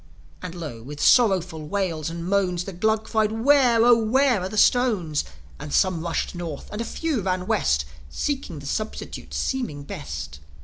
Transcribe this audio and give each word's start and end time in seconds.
And 0.41 0.55
lo, 0.55 0.81
with 0.81 0.99
sorrowful 0.99 1.67
wails 1.67 2.09
and 2.09 2.25
moans, 2.25 2.63
The 2.63 2.73
Glugs 2.73 3.11
cried, 3.11 3.31
"Where, 3.31 3.85
Oh, 3.85 3.95
where 4.03 4.41
are 4.41 4.49
the 4.49 4.57
stones?" 4.57 5.23
And 5.59 5.71
some 5.71 6.01
rushed 6.01 6.33
North, 6.33 6.67
and 6.71 6.81
a 6.81 6.85
few 6.85 7.21
ran 7.21 7.45
West; 7.45 7.85
Seeking 8.09 8.57
the 8.57 8.65
substitutes 8.65 9.37
seeming 9.37 9.83
best. 9.83 10.39